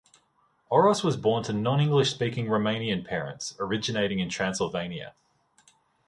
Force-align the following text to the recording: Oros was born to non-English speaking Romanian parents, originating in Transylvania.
Oros 0.71 1.03
was 1.03 1.15
born 1.15 1.43
to 1.43 1.53
non-English 1.53 2.09
speaking 2.09 2.47
Romanian 2.47 3.05
parents, 3.05 3.55
originating 3.59 4.17
in 4.17 4.29
Transylvania. 4.29 5.13